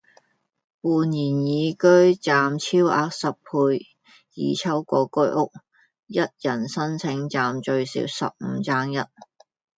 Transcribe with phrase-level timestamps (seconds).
[0.81, 3.85] 煥然懿居暫超額十倍
[4.33, 5.51] 易抽過居屋
[6.07, 9.07] 一人申請暫最少「十五爭一」